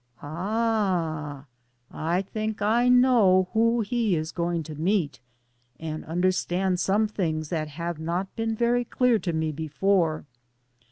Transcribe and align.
'* 0.09 0.23
Ah, 0.23 1.45
I 1.91 2.23
think 2.23 2.59
I 2.63 2.89
know 2.89 3.49
who 3.53 3.81
he 3.81 4.15
is 4.15 4.31
going 4.31 4.63
to 4.63 4.73
meet, 4.73 5.19
and 5.79 6.03
understand 6.05 6.79
some 6.79 7.07
things 7.07 7.49
that 7.49 7.67
have 7.67 7.99
not 7.99 8.35
been 8.35 8.55
very 8.55 8.83
clear 8.83 9.19
to 9.19 9.31
me 9.31 9.51
before. 9.51 10.25